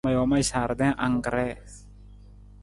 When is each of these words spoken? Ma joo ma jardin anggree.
Ma 0.05 0.11
joo 0.13 0.27
ma 0.29 0.39
jardin 0.51 0.93
anggree. 1.05 1.53